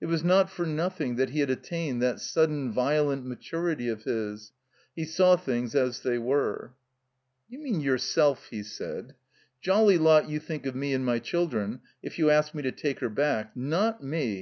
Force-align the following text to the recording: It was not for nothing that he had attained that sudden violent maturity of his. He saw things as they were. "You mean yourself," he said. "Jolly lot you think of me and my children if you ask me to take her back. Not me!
It 0.00 0.06
was 0.06 0.24
not 0.24 0.50
for 0.50 0.66
nothing 0.66 1.14
that 1.14 1.30
he 1.30 1.38
had 1.38 1.50
attained 1.50 2.02
that 2.02 2.18
sudden 2.20 2.72
violent 2.72 3.24
maturity 3.24 3.86
of 3.88 4.02
his. 4.02 4.50
He 4.96 5.04
saw 5.04 5.36
things 5.36 5.72
as 5.76 6.00
they 6.00 6.18
were. 6.18 6.72
"You 7.48 7.60
mean 7.60 7.80
yourself," 7.80 8.46
he 8.46 8.64
said. 8.64 9.14
"Jolly 9.60 9.96
lot 9.96 10.28
you 10.28 10.40
think 10.40 10.66
of 10.66 10.74
me 10.74 10.92
and 10.94 11.04
my 11.04 11.20
children 11.20 11.80
if 12.02 12.18
you 12.18 12.28
ask 12.28 12.54
me 12.56 12.62
to 12.62 12.72
take 12.72 12.98
her 12.98 13.08
back. 13.08 13.56
Not 13.56 14.02
me! 14.02 14.36